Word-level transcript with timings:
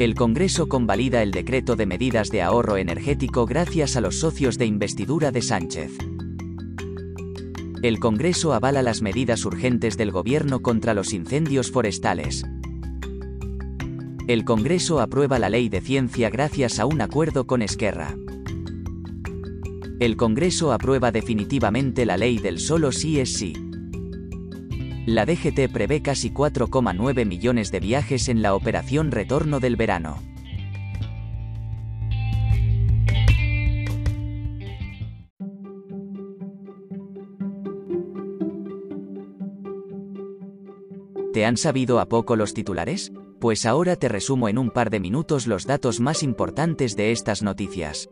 El 0.00 0.14
Congreso 0.14 0.66
convalida 0.66 1.22
el 1.22 1.30
decreto 1.30 1.76
de 1.76 1.84
medidas 1.84 2.30
de 2.30 2.40
ahorro 2.40 2.78
energético 2.78 3.44
gracias 3.44 3.96
a 3.96 4.00
los 4.00 4.18
socios 4.18 4.56
de 4.56 4.64
investidura 4.64 5.30
de 5.30 5.42
Sánchez. 5.42 5.92
El 7.82 8.00
Congreso 8.00 8.54
avala 8.54 8.80
las 8.80 9.02
medidas 9.02 9.44
urgentes 9.44 9.98
del 9.98 10.10
Gobierno 10.10 10.62
contra 10.62 10.94
los 10.94 11.12
incendios 11.12 11.70
forestales. 11.70 12.46
El 14.26 14.46
Congreso 14.46 15.00
aprueba 15.00 15.38
la 15.38 15.50
ley 15.50 15.68
de 15.68 15.82
ciencia 15.82 16.30
gracias 16.30 16.78
a 16.78 16.86
un 16.86 17.02
acuerdo 17.02 17.46
con 17.46 17.60
Esquerra. 17.60 18.16
El 19.98 20.16
Congreso 20.16 20.72
aprueba 20.72 21.12
definitivamente 21.12 22.06
la 22.06 22.16
ley 22.16 22.38
del 22.38 22.58
solo 22.58 22.90
sí 22.90 23.20
es 23.20 23.34
sí. 23.34 23.69
La 25.06 25.24
DGT 25.24 25.72
prevé 25.72 26.02
casi 26.02 26.30
4,9 26.30 27.24
millones 27.24 27.72
de 27.72 27.80
viajes 27.80 28.28
en 28.28 28.42
la 28.42 28.54
operación 28.54 29.10
Retorno 29.10 29.58
del 29.58 29.76
Verano. 29.76 30.18
¿Te 41.32 41.46
han 41.46 41.56
sabido 41.56 42.00
a 42.00 42.06
poco 42.06 42.36
los 42.36 42.52
titulares? 42.52 43.12
Pues 43.40 43.64
ahora 43.64 43.96
te 43.96 44.08
resumo 44.08 44.50
en 44.50 44.58
un 44.58 44.70
par 44.70 44.90
de 44.90 45.00
minutos 45.00 45.46
los 45.46 45.64
datos 45.64 45.98
más 46.00 46.22
importantes 46.22 46.94
de 46.94 47.12
estas 47.12 47.42
noticias. 47.42 48.10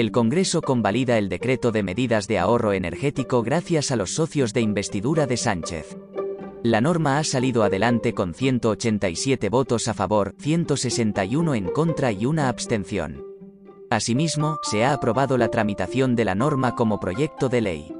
El 0.00 0.12
Congreso 0.12 0.62
convalida 0.62 1.18
el 1.18 1.28
decreto 1.28 1.72
de 1.72 1.82
medidas 1.82 2.26
de 2.26 2.38
ahorro 2.38 2.72
energético 2.72 3.42
gracias 3.42 3.90
a 3.90 3.96
los 3.96 4.14
socios 4.14 4.54
de 4.54 4.62
investidura 4.62 5.26
de 5.26 5.36
Sánchez. 5.36 5.94
La 6.62 6.80
norma 6.80 7.18
ha 7.18 7.24
salido 7.24 7.64
adelante 7.64 8.14
con 8.14 8.32
187 8.32 9.50
votos 9.50 9.88
a 9.88 9.92
favor, 9.92 10.34
161 10.38 11.54
en 11.54 11.66
contra 11.66 12.12
y 12.12 12.24
una 12.24 12.48
abstención. 12.48 13.26
Asimismo, 13.90 14.58
se 14.62 14.86
ha 14.86 14.94
aprobado 14.94 15.36
la 15.36 15.48
tramitación 15.48 16.16
de 16.16 16.24
la 16.24 16.34
norma 16.34 16.74
como 16.74 16.98
proyecto 16.98 17.50
de 17.50 17.60
ley. 17.60 17.94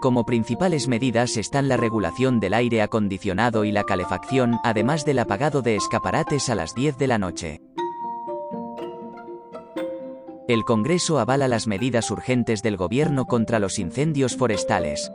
Como 0.00 0.26
principales 0.26 0.88
medidas 0.88 1.36
están 1.36 1.68
la 1.68 1.76
regulación 1.76 2.40
del 2.40 2.52
aire 2.52 2.82
acondicionado 2.82 3.64
y 3.64 3.70
la 3.70 3.84
calefacción, 3.84 4.58
además 4.64 5.04
del 5.04 5.20
apagado 5.20 5.62
de 5.62 5.76
escaparates 5.76 6.48
a 6.48 6.56
las 6.56 6.74
10 6.74 6.98
de 6.98 7.06
la 7.06 7.18
noche. 7.18 7.60
El 10.48 10.64
Congreso 10.64 11.18
avala 11.18 11.46
las 11.46 11.66
medidas 11.66 12.10
urgentes 12.10 12.62
del 12.62 12.78
Gobierno 12.78 13.26
contra 13.26 13.58
los 13.58 13.78
incendios 13.78 14.34
forestales. 14.34 15.12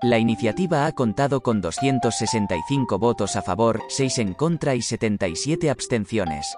La 0.00 0.18
iniciativa 0.18 0.86
ha 0.86 0.92
contado 0.92 1.42
con 1.42 1.60
265 1.60 2.98
votos 2.98 3.36
a 3.36 3.42
favor, 3.42 3.82
6 3.88 4.18
en 4.20 4.32
contra 4.32 4.74
y 4.74 4.80
77 4.80 5.68
abstenciones. 5.68 6.56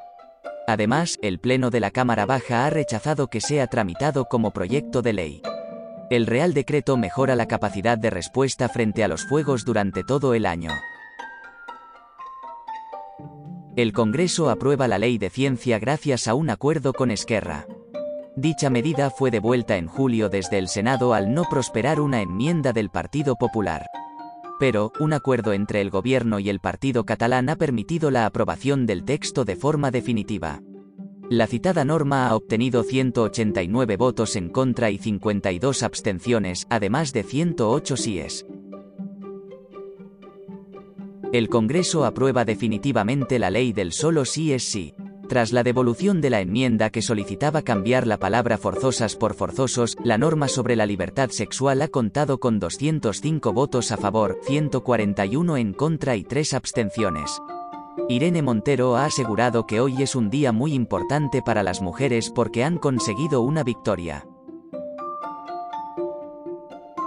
Además, 0.68 1.18
el 1.22 1.40
Pleno 1.40 1.70
de 1.70 1.80
la 1.80 1.90
Cámara 1.90 2.24
Baja 2.24 2.66
ha 2.66 2.70
rechazado 2.70 3.26
que 3.26 3.40
sea 3.40 3.66
tramitado 3.66 4.26
como 4.26 4.52
proyecto 4.52 5.02
de 5.02 5.12
ley. 5.12 5.42
El 6.08 6.26
Real 6.26 6.54
Decreto 6.54 6.96
mejora 6.96 7.34
la 7.34 7.46
capacidad 7.46 7.98
de 7.98 8.10
respuesta 8.10 8.68
frente 8.68 9.02
a 9.02 9.08
los 9.08 9.26
fuegos 9.26 9.64
durante 9.64 10.04
todo 10.04 10.34
el 10.34 10.46
año. 10.46 10.70
El 13.74 13.92
Congreso 13.92 14.50
aprueba 14.50 14.86
la 14.86 14.98
ley 14.98 15.18
de 15.18 15.30
ciencia 15.30 15.80
gracias 15.80 16.28
a 16.28 16.34
un 16.34 16.48
acuerdo 16.48 16.92
con 16.92 17.10
Esquerra. 17.10 17.66
Dicha 18.36 18.68
medida 18.68 19.10
fue 19.10 19.30
devuelta 19.30 19.76
en 19.76 19.86
julio 19.86 20.28
desde 20.28 20.58
el 20.58 20.66
Senado 20.66 21.14
al 21.14 21.32
no 21.32 21.44
prosperar 21.44 22.00
una 22.00 22.20
enmienda 22.20 22.72
del 22.72 22.90
Partido 22.90 23.36
Popular. 23.36 23.86
Pero, 24.58 24.92
un 24.98 25.12
acuerdo 25.12 25.52
entre 25.52 25.80
el 25.80 25.90
gobierno 25.90 26.40
y 26.40 26.48
el 26.48 26.58
partido 26.58 27.04
catalán 27.04 27.48
ha 27.48 27.56
permitido 27.56 28.10
la 28.10 28.26
aprobación 28.26 28.86
del 28.86 29.04
texto 29.04 29.44
de 29.44 29.54
forma 29.54 29.92
definitiva. 29.92 30.60
La 31.30 31.46
citada 31.46 31.84
norma 31.84 32.28
ha 32.28 32.34
obtenido 32.34 32.82
189 32.82 33.96
votos 33.96 34.34
en 34.36 34.48
contra 34.48 34.90
y 34.90 34.98
52 34.98 35.82
abstenciones, 35.82 36.66
además 36.70 37.12
de 37.12 37.22
108 37.22 37.96
síes. 37.96 38.46
El 41.32 41.48
Congreso 41.48 42.04
aprueba 42.04 42.44
definitivamente 42.44 43.38
la 43.38 43.50
ley 43.50 43.72
del 43.72 43.92
solo 43.92 44.24
sí 44.24 44.52
es 44.52 44.64
sí. 44.64 44.94
Tras 45.28 45.52
la 45.52 45.62
devolución 45.62 46.20
de 46.20 46.30
la 46.30 46.40
enmienda 46.40 46.90
que 46.90 47.00
solicitaba 47.00 47.62
cambiar 47.62 48.06
la 48.06 48.18
palabra 48.18 48.58
forzosas 48.58 49.16
por 49.16 49.34
forzosos, 49.34 49.96
la 50.04 50.18
norma 50.18 50.48
sobre 50.48 50.76
la 50.76 50.84
libertad 50.84 51.30
sexual 51.30 51.80
ha 51.82 51.88
contado 51.88 52.38
con 52.38 52.60
205 52.60 53.52
votos 53.52 53.90
a 53.90 53.96
favor, 53.96 54.38
141 54.42 55.56
en 55.56 55.72
contra 55.72 56.16
y 56.16 56.24
3 56.24 56.54
abstenciones. 56.54 57.40
Irene 58.08 58.42
Montero 58.42 58.96
ha 58.96 59.06
asegurado 59.06 59.66
que 59.66 59.80
hoy 59.80 60.02
es 60.02 60.14
un 60.14 60.28
día 60.28 60.52
muy 60.52 60.74
importante 60.74 61.40
para 61.40 61.62
las 61.62 61.80
mujeres 61.80 62.30
porque 62.30 62.62
han 62.62 62.76
conseguido 62.76 63.40
una 63.40 63.62
victoria. 63.62 64.26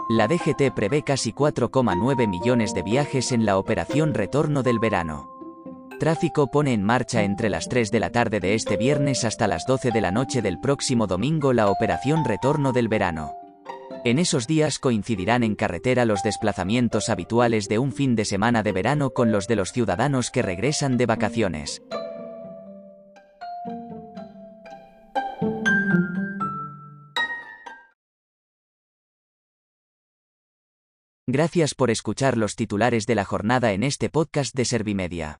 La 0.10 0.28
DGT 0.28 0.74
prevé 0.74 1.04
casi 1.04 1.34
4,9 1.34 2.28
millones 2.28 2.74
de 2.74 2.82
viajes 2.82 3.32
en 3.32 3.46
la 3.46 3.58
operación 3.58 4.14
Retorno 4.14 4.64
del 4.64 4.80
Verano. 4.80 5.37
Tráfico 6.00 6.46
pone 6.52 6.74
en 6.74 6.84
marcha 6.84 7.24
entre 7.24 7.50
las 7.50 7.68
3 7.70 7.90
de 7.90 8.00
la 8.00 8.12
tarde 8.12 8.40
de 8.40 8.54
este 8.54 8.78
viernes 8.78 9.24
hasta 9.24 9.48
las 9.48 9.66
12 9.66 9.90
de 9.90 10.00
la 10.00 10.12
noche 10.12 10.44
del 10.44 10.60
próximo 10.60 11.08
domingo 11.08 11.54
la 11.54 11.72
operación 11.72 12.24
Retorno 12.24 12.72
del 12.72 12.88
Verano. 12.88 13.36
En 14.06 14.20
esos 14.20 14.46
días 14.46 14.78
coincidirán 14.78 15.44
en 15.44 15.56
carretera 15.56 16.06
los 16.06 16.22
desplazamientos 16.22 17.10
habituales 17.10 17.68
de 17.68 17.80
un 17.80 17.92
fin 17.94 18.16
de 18.16 18.26
semana 18.26 18.62
de 18.62 18.74
verano 18.74 19.10
con 19.10 19.32
los 19.32 19.48
de 19.48 19.56
los 19.56 19.72
ciudadanos 19.72 20.30
que 20.30 20.44
regresan 20.44 20.98
de 20.98 21.08
vacaciones. 21.08 21.82
Gracias 31.26 31.74
por 31.74 31.90
escuchar 31.90 32.38
los 32.38 32.56
titulares 32.56 33.08
de 33.08 33.16
la 33.16 33.26
jornada 33.26 33.74
en 33.74 33.82
este 33.84 34.12
podcast 34.12 34.56
de 34.56 34.64
Servimedia. 34.64 35.40